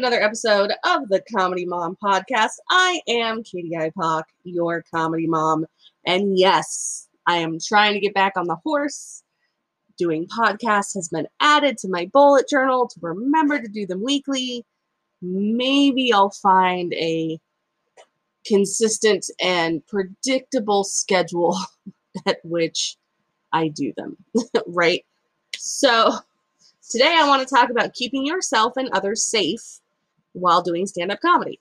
[0.00, 2.52] another episode of the Comedy Mom Podcast.
[2.70, 5.66] I am Katie Ipock, your comedy mom.
[6.06, 9.22] And yes, I am trying to get back on the horse.
[9.98, 14.64] Doing podcasts has been added to my bullet journal to remember to do them weekly.
[15.20, 17.38] Maybe I'll find a
[18.46, 21.58] consistent and predictable schedule
[22.26, 22.96] at which
[23.52, 24.16] I do them,
[24.66, 25.04] right?
[25.58, 26.14] So,
[26.90, 29.79] Today, I want to talk about keeping yourself and others safe
[30.32, 31.60] while doing stand up comedy.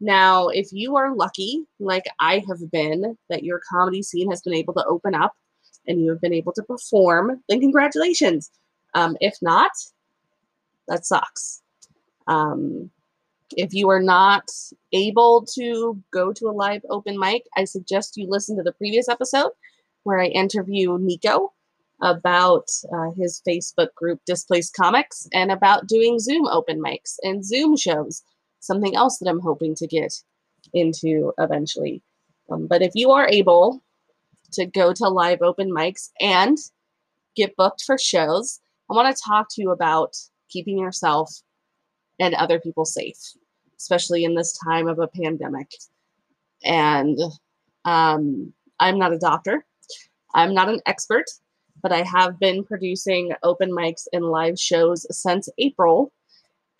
[0.00, 4.54] Now, if you are lucky, like I have been, that your comedy scene has been
[4.54, 5.32] able to open up
[5.86, 8.50] and you have been able to perform, then congratulations.
[8.94, 9.72] Um, if not,
[10.86, 11.62] that sucks.
[12.26, 12.90] Um,
[13.56, 14.48] if you are not
[14.92, 19.08] able to go to a live open mic, I suggest you listen to the previous
[19.08, 19.50] episode
[20.04, 21.52] where I interview Nico
[22.00, 27.76] about uh, his Facebook group Displaced Comics and about doing Zoom open mics and Zoom
[27.76, 28.22] shows.
[28.60, 30.12] Something else that I'm hoping to get
[30.72, 32.02] into eventually.
[32.50, 33.82] Um, but if you are able
[34.52, 36.56] to go to live open mics and
[37.36, 40.16] get booked for shows, I want to talk to you about
[40.48, 41.42] keeping yourself
[42.18, 43.18] and other people safe,
[43.78, 45.70] especially in this time of a pandemic.
[46.64, 47.18] And
[47.84, 49.64] um, I'm not a doctor,
[50.34, 51.26] I'm not an expert
[51.82, 56.12] but I have been producing open mics and live shows since April.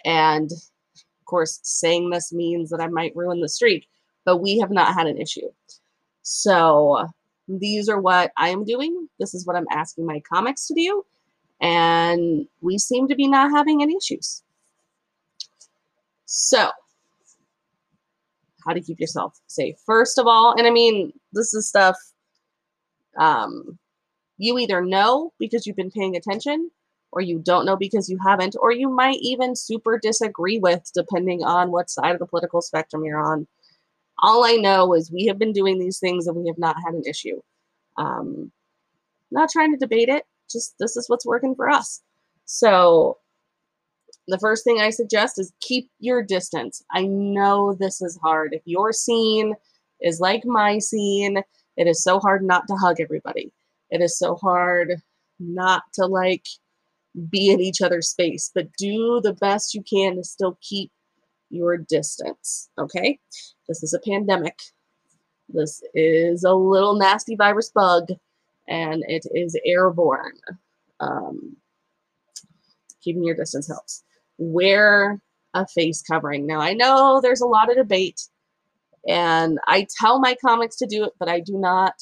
[0.04, 3.88] And of course, saying this means that I might ruin the streak,
[4.24, 5.48] but we have not had an issue.
[6.22, 7.08] So
[7.48, 9.08] these are what I am doing.
[9.18, 11.04] This is what I'm asking my comics to do.
[11.60, 14.42] And we seem to be not having any issues.
[16.26, 16.70] So,
[18.66, 19.76] how to keep yourself safe.
[19.86, 21.96] First of all, and I mean, this is stuff
[23.18, 23.78] um,
[24.38, 26.70] you either know because you've been paying attention,
[27.12, 31.42] or you don't know because you haven't, or you might even super disagree with, depending
[31.42, 33.46] on what side of the political spectrum you're on.
[34.20, 36.94] All I know is we have been doing these things and we have not had
[36.94, 37.40] an issue.
[37.96, 38.52] Um,
[39.30, 42.02] not trying to debate it, just this is what's working for us.
[42.44, 43.18] So,
[44.26, 46.82] the first thing I suggest is keep your distance.
[46.90, 48.52] I know this is hard.
[48.52, 49.54] If your scene
[50.00, 51.42] is like my scene,
[51.76, 53.52] it is so hard not to hug everybody.
[53.90, 54.96] It is so hard
[55.38, 56.44] not to like
[57.30, 60.90] be in each other's space, but do the best you can to still keep
[61.50, 62.68] your distance.
[62.78, 63.18] Okay?
[63.68, 64.58] This is a pandemic.
[65.48, 68.08] This is a little nasty virus bug,
[68.68, 70.38] and it is airborne.
[71.00, 71.56] Um,
[73.02, 74.04] keeping your distance helps.
[74.36, 75.20] Wear
[75.54, 76.46] a face covering.
[76.46, 78.20] Now, I know there's a lot of debate,
[79.06, 81.94] and I tell my comics to do it, but I do not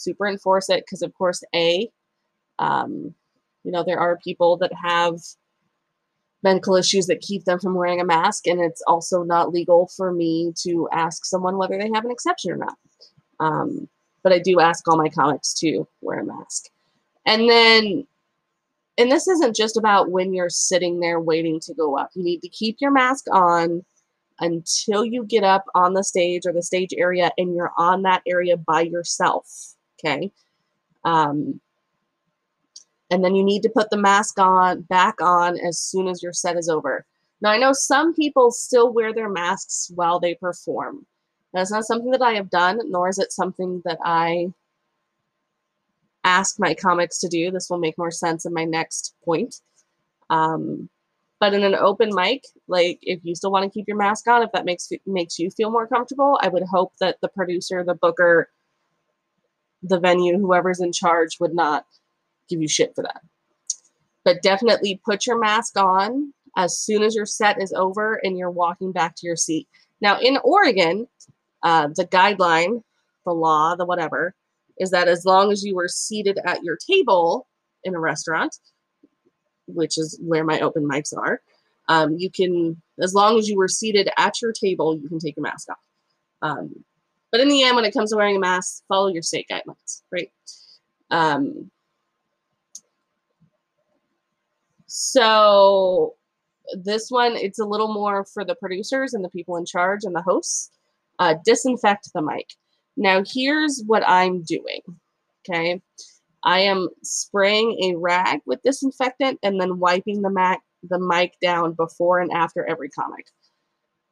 [0.00, 1.90] super enforce it because, of course, A,
[2.58, 3.14] um,
[3.64, 5.20] you know, there are people that have
[6.42, 10.12] medical issues that keep them from wearing a mask, and it's also not legal for
[10.12, 12.76] me to ask someone whether they have an exception or not.
[13.40, 13.88] Um,
[14.22, 16.66] but I do ask all my comics to wear a mask.
[17.26, 18.06] And then,
[18.98, 22.10] and this isn't just about when you're sitting there waiting to go up.
[22.14, 23.84] You need to keep your mask on
[24.40, 28.22] until you get up on the stage or the stage area and you're on that
[28.26, 29.74] area by yourself.
[30.04, 30.32] Okay.
[31.04, 31.60] Um,
[33.10, 36.32] and then you need to put the mask on back on as soon as your
[36.32, 37.04] set is over.
[37.40, 41.06] Now I know some people still wear their masks while they perform.
[41.52, 44.52] That's not something that I have done, nor is it something that I
[46.22, 47.50] ask my comics to do.
[47.50, 49.56] This will make more sense in my next point.
[50.28, 50.88] Um,
[51.40, 54.42] but in an open mic, like if you still want to keep your mask on,
[54.42, 57.94] if that makes makes you feel more comfortable, I would hope that the producer, the
[57.94, 58.50] booker,
[59.82, 61.86] the venue, whoever's in charge, would not
[62.48, 63.22] give you shit for that.
[64.24, 68.50] But definitely put your mask on as soon as your set is over and you're
[68.50, 69.68] walking back to your seat.
[70.00, 71.06] Now, in Oregon,
[71.62, 72.82] uh, the guideline,
[73.24, 74.34] the law, the whatever,
[74.78, 77.46] is that as long as you were seated at your table
[77.84, 78.56] in a restaurant,
[79.66, 81.40] which is where my open mics are,
[81.88, 85.36] um, you can, as long as you were seated at your table, you can take
[85.36, 85.78] your mask off.
[86.42, 86.84] Um,
[87.32, 90.02] but in the end, when it comes to wearing a mask, follow your state guidelines,
[90.12, 90.30] right?
[91.10, 91.70] Um,
[94.86, 96.14] so
[96.72, 100.14] this one, it's a little more for the producers and the people in charge and
[100.14, 100.70] the hosts.
[101.18, 102.46] Uh, disinfect the mic.
[102.96, 104.80] Now, here's what I'm doing,
[105.48, 105.82] okay?
[106.42, 111.74] I am spraying a rag with disinfectant and then wiping the, mac, the mic down
[111.74, 113.26] before and after every comic.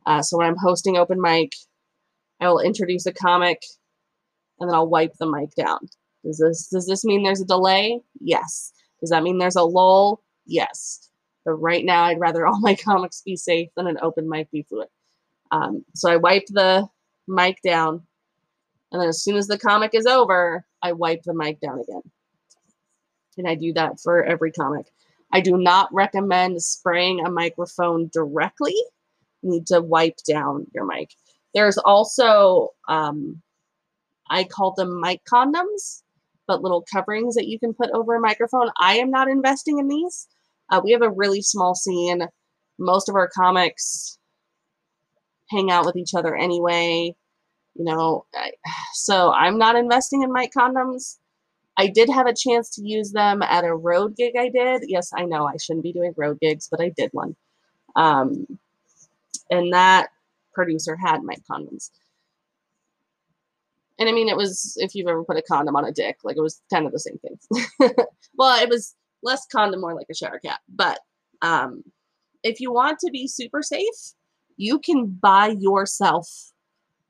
[0.06, 1.52] Uh, so when I'm hosting open mic,
[2.40, 3.62] I will introduce a comic
[4.60, 5.80] and then I'll wipe the mic down.
[6.24, 8.00] Does this does this mean there's a delay?
[8.20, 8.72] Yes.
[9.00, 10.22] Does that mean there's a lull?
[10.46, 11.08] Yes.
[11.44, 14.66] But right now, I'd rather all my comics be safe than an open mic be
[14.68, 14.88] fluid.
[15.50, 16.88] Um, so I wipe the
[17.26, 18.02] mic down,
[18.92, 22.02] and then as soon as the comic is over, I wipe the mic down again.
[23.38, 24.86] And I do that for every comic.
[25.32, 28.74] I do not recommend spraying a microphone directly.
[29.42, 31.14] You need to wipe down your mic.
[31.54, 33.42] There's also, um,
[34.30, 36.02] I call them mic condoms,
[36.46, 38.70] but little coverings that you can put over a microphone.
[38.78, 40.28] I am not investing in these.
[40.70, 42.26] Uh, we have a really small scene.
[42.78, 44.18] Most of our comics
[45.50, 47.14] hang out with each other anyway.
[47.74, 48.52] You know, I,
[48.94, 51.16] so I'm not investing in mic condoms.
[51.76, 54.82] I did have a chance to use them at a road gig I did.
[54.88, 57.36] Yes, I know I shouldn't be doing road gigs, but I did one.
[57.94, 58.46] Um,
[59.50, 60.08] and that
[60.58, 61.90] producer had mic condoms.
[63.96, 66.36] And I mean, it was, if you've ever put a condom on a dick, like
[66.36, 67.94] it was kind of the same thing.
[68.36, 70.60] well, it was less condom, more like a shower cap.
[70.68, 70.98] But
[71.42, 71.84] um,
[72.42, 74.14] if you want to be super safe,
[74.56, 76.28] you can buy yourself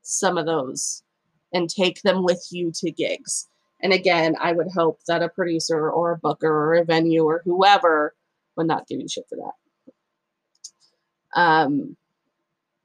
[0.03, 1.03] some of those
[1.51, 3.47] and take them with you to gigs.
[3.81, 7.41] And again, I would hope that a producer or a booker or a venue or
[7.45, 8.13] whoever
[8.55, 11.39] would not give you shit for that.
[11.39, 11.95] Um,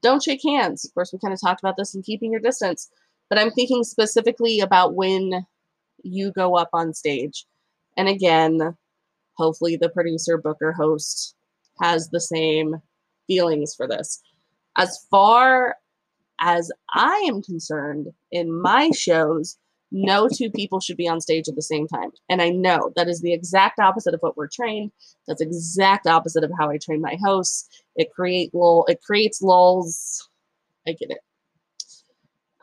[0.05, 0.85] don't shake hands.
[0.85, 2.91] Of course, we kind of talked about this in keeping your distance,
[3.27, 5.45] but I'm thinking specifically about when
[6.03, 7.47] you go up on stage.
[7.97, 8.77] And again,
[9.33, 11.35] hopefully the producer, booker, host
[11.81, 12.75] has the same
[13.25, 14.21] feelings for this.
[14.77, 15.75] As far
[16.39, 19.57] as I am concerned, in my shows,
[19.95, 22.11] no two people should be on stage at the same time.
[22.29, 24.91] And I know that is the exact opposite of what we're trained.
[25.25, 27.69] That's exact opposite of how I train my hosts.
[27.95, 30.29] It create lull, it creates lulls.
[30.85, 31.19] I get it.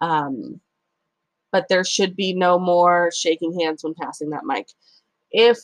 [0.03, 0.61] Um,
[1.53, 4.69] but there should be no more shaking hands when passing that mic.
[5.31, 5.59] If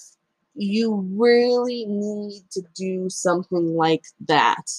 [0.54, 4.70] you really need to do something like that,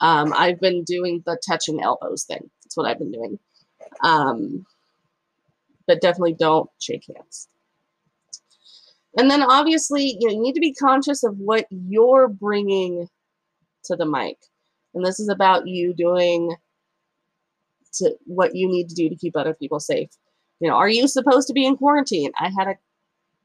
[0.00, 2.50] um, I've been doing the touching elbows thing.
[2.62, 3.38] That's what I've been doing.
[4.02, 4.66] Um,
[5.90, 7.48] but definitely don't shake hands.
[9.18, 13.08] And then obviously, you, know, you need to be conscious of what you're bringing
[13.86, 14.38] to the mic.
[14.94, 16.54] And this is about you doing
[17.94, 20.10] to what you need to do to keep other people safe.
[20.60, 22.30] You know, are you supposed to be in quarantine?
[22.38, 22.76] I had a,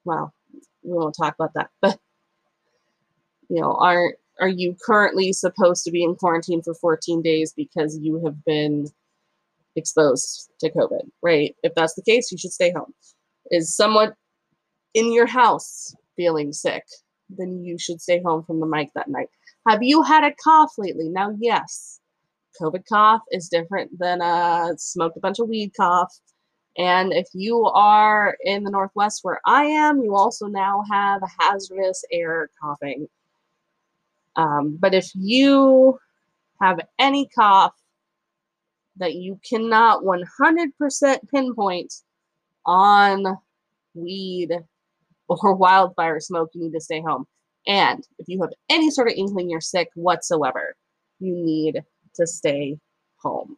[0.03, 0.31] well,
[0.83, 1.98] we won't talk about that, but
[3.50, 7.98] you know, are are you currently supposed to be in quarantine for 14 days because
[7.98, 8.91] you have been
[9.75, 11.56] exposed to COVID, right?
[11.63, 12.94] If that's the case, you should stay home.
[13.51, 14.13] Is someone
[14.94, 16.83] in your house feeling sick?
[17.30, 19.30] Then you should stay home from the mic that night.
[19.68, 21.10] Have you had a cough lately?
[21.10, 22.00] Now, yes,
[22.62, 26.19] COVID cough is different than a smoked a bunch of weed cough.
[26.77, 32.04] And if you are in the Northwest where I am, you also now have hazardous
[32.12, 33.07] air coughing.
[34.36, 35.98] Um, but if you
[36.62, 37.74] have any cough
[38.97, 41.94] that you cannot 100% pinpoint
[42.65, 43.38] on
[43.94, 44.51] weed
[45.27, 47.27] or wildfire smoke, you need to stay home.
[47.68, 50.75] And if you have any sort of inkling you're sick whatsoever,
[51.19, 51.83] you need
[52.15, 52.77] to stay
[53.18, 53.57] home.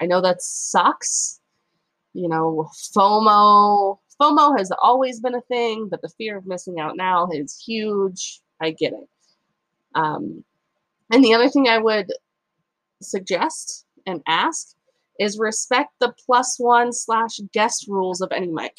[0.00, 1.40] I know that sucks.
[2.12, 3.98] You know, FOMO.
[4.20, 8.40] FOMO has always been a thing, but the fear of missing out now is huge.
[8.60, 9.08] I get it.
[9.94, 10.44] Um,
[11.10, 12.12] and the other thing I would
[13.04, 14.74] suggest and ask
[15.18, 18.76] is respect the plus one slash guest rules of any mic.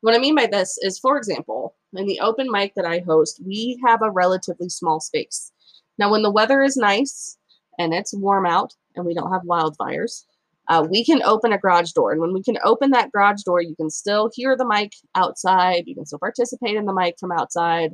[0.00, 3.40] What I mean by this is, for example, in the open mic that I host,
[3.44, 5.52] we have a relatively small space.
[5.98, 7.38] Now, when the weather is nice
[7.78, 10.24] and it's warm out and we don't have wildfires,
[10.68, 12.12] uh, we can open a garage door.
[12.12, 15.84] And when we can open that garage door, you can still hear the mic outside.
[15.86, 17.92] You can still participate in the mic from outside.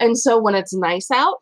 [0.00, 1.38] And so when it's nice out,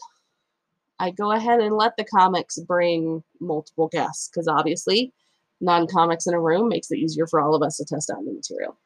[1.01, 5.13] I go ahead and let the comics bring multiple guests because obviously
[5.61, 8.33] non-comics in a room makes it easier for all of us to test out the
[8.33, 8.77] material.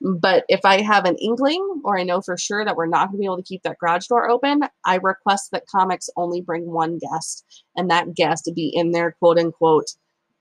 [0.00, 3.18] But if I have an inkling or I know for sure that we're not going
[3.18, 6.70] to be able to keep that garage door open, I request that comics only bring
[6.70, 7.44] one guest
[7.76, 9.90] and that guest be in their quote unquote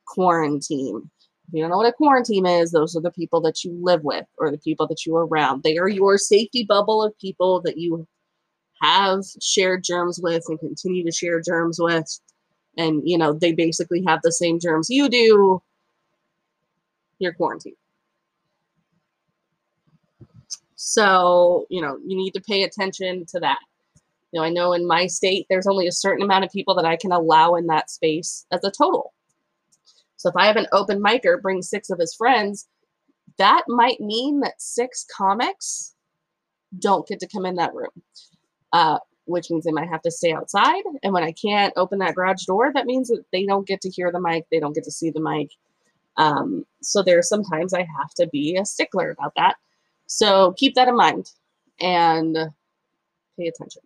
[0.06, 1.12] quarantine.
[1.48, 4.04] If you don't know what a quarantine is, those are the people that you live
[4.04, 5.64] with or the people that you are around.
[5.64, 8.08] They are your safety bubble of people that you
[8.82, 12.20] have shared germs with and continue to share germs with.
[12.78, 15.62] And you know they basically have the same germs you do.
[17.20, 17.76] You're quarantined.
[20.76, 23.60] So you know you need to pay attention to that.
[24.32, 26.86] You know i know in my state there's only a certain amount of people that
[26.86, 29.14] i can allow in that space as a total.
[30.18, 32.68] So if i have an open micer bring six of his friends
[33.38, 35.96] that might mean that six comics
[36.78, 37.90] don't get to come in that room
[38.74, 40.84] uh, which means they might have to stay outside.
[41.04, 43.90] And when I can't open that garage door, that means that they don't get to
[43.90, 45.52] hear the mic, they don't get to see the mic.
[46.18, 49.56] Um, so there are sometimes I have to be a stickler about that.
[50.08, 51.32] So keep that in mind
[51.80, 52.36] and
[53.38, 53.84] pay attention.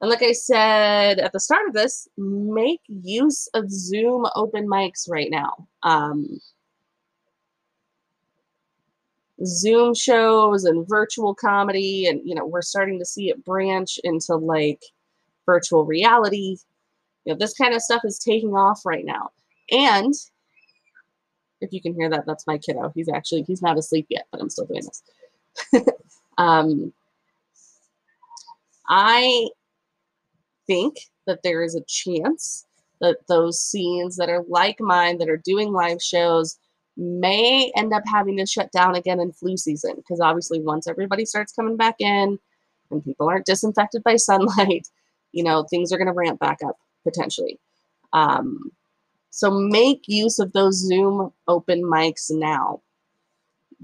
[0.00, 5.08] And like I said at the start of this, make use of Zoom open mics
[5.10, 5.66] right now.
[5.82, 6.38] Um,
[9.44, 14.34] Zoom shows and virtual comedy, and you know, we're starting to see it branch into
[14.34, 14.82] like
[15.44, 16.56] virtual reality.
[17.24, 19.30] You know, this kind of stuff is taking off right now.
[19.70, 20.14] And
[21.60, 22.92] if you can hear that, that's my kiddo.
[22.94, 25.84] He's actually he's not asleep yet, but I'm still doing this.
[26.38, 26.92] um,
[28.88, 29.48] I
[30.66, 32.66] think that there is a chance
[33.00, 36.58] that those scenes that are like mine that are doing live shows
[36.96, 41.26] may end up having to shut down again in flu season because obviously once everybody
[41.26, 42.38] starts coming back in
[42.90, 44.88] and people aren't disinfected by sunlight
[45.32, 47.60] you know things are going to ramp back up potentially.
[48.12, 48.72] Um,
[49.30, 52.80] so make use of those zoom open mics now.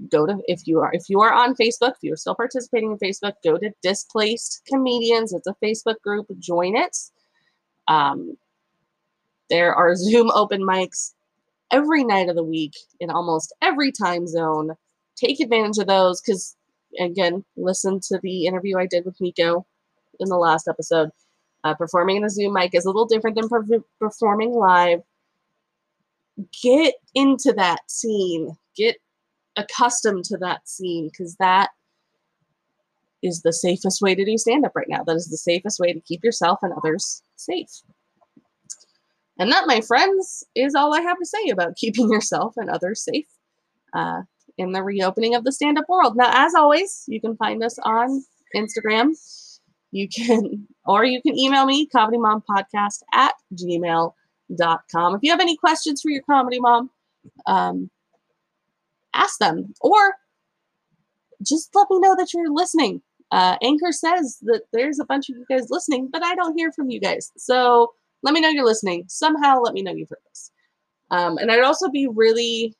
[0.09, 2.97] Go to if you are if you are on facebook if you're still participating in
[2.97, 5.31] facebook go to displaced comedians.
[5.31, 6.25] It's a facebook group.
[6.39, 6.97] Join it.
[7.87, 8.35] Um,
[9.51, 11.13] there are zoom open mics
[11.71, 14.75] every night of the week in almost every time zone
[15.15, 16.55] take advantage of those because
[16.99, 19.65] again listen to the interview i did with nico
[20.19, 21.09] in the last episode
[21.63, 25.01] uh, performing in a zoom mic is a little different than per- performing live
[26.61, 28.97] get into that scene get
[29.55, 31.69] accustomed to that scene because that
[33.23, 35.03] is the safest way to do stand up right now.
[35.03, 37.69] That is the safest way to keep yourself and others safe.
[39.39, 43.03] And that, my friends, is all I have to say about keeping yourself and others
[43.03, 43.27] safe
[43.93, 44.21] uh,
[44.57, 46.15] in the reopening of the stand up world.
[46.15, 48.23] Now, as always, you can find us on
[48.55, 49.11] Instagram.
[49.91, 55.15] You can, or you can email me, comedymompodcast at gmail.com.
[55.15, 56.89] If you have any questions for your comedy mom,
[57.47, 57.89] um,
[59.13, 60.15] ask them or
[61.41, 63.01] just let me know that you're listening.
[63.31, 66.71] Uh, Anchor says that there's a bunch of you guys listening, but I don't hear
[66.71, 67.31] from you guys.
[67.35, 69.05] So let me know you're listening.
[69.07, 70.51] Somehow let me know you've heard this.
[71.11, 72.75] Um, and I'd also be really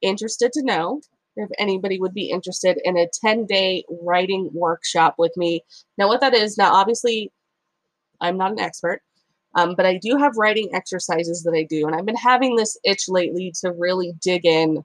[0.00, 1.00] interested to know
[1.36, 5.62] if anybody would be interested in a 10 day writing workshop with me.
[5.98, 7.32] Now, what that is, now obviously,
[8.20, 9.02] I'm not an expert,
[9.56, 11.86] um, but I do have writing exercises that I do.
[11.86, 14.84] And I've been having this itch lately to really dig in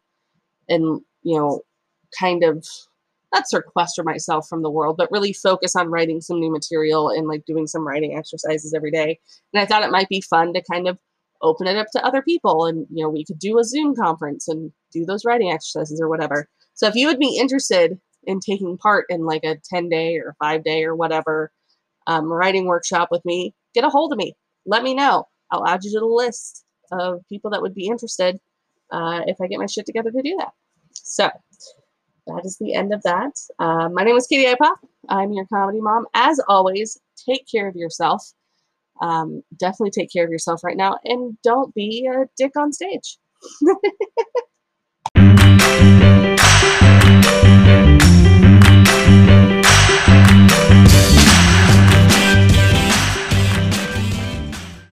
[0.70, 1.62] and you know
[2.18, 2.66] kind of
[3.34, 7.28] not sequester myself from the world but really focus on writing some new material and
[7.28, 9.20] like doing some writing exercises every day.
[9.54, 11.00] And i thought it might be fun to kind of
[11.42, 14.48] open it up to other people and you know we could do a zoom conference
[14.50, 16.48] and do those writing exercises or whatever.
[16.74, 20.36] So if you would be interested in taking part in like a 10 day or
[20.40, 21.52] 5 day or whatever
[22.08, 24.36] um, writing workshop with me get a hold of me.
[24.66, 25.28] Let me know.
[25.52, 28.40] I'll add you to the list of people that would be interested
[28.92, 30.52] uh, if I get my shit together to do that.
[30.94, 31.30] So
[32.30, 33.32] that is the end of that.
[33.60, 34.72] Uh, my name is Katie Ipa.
[35.10, 36.06] I'm your comedy mom.
[36.14, 38.24] As always, take care of yourself.
[39.02, 43.18] Um, definitely take care of yourself right now and don't be a dick on stage.